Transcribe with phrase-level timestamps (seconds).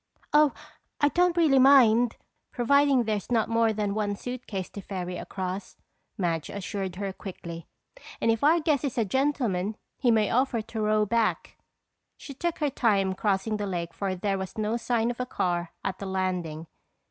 [0.33, 0.51] "Oh,
[0.99, 2.15] I don't really mind,
[2.51, 5.77] providing there's not more than one suitcase to ferry across,"
[6.17, 7.67] Madge assured her quickly.
[8.19, 11.55] "And if our guest is a gentleman he may offer to row back."
[12.17, 15.71] She took her time crossing the lake for there was no sign of a car
[15.83, 16.65] at the landing.